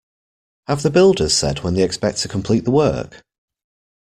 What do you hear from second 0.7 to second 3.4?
the builders said when they expect to complete the work?